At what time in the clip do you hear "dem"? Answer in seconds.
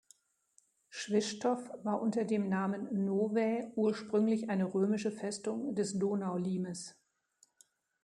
2.25-2.49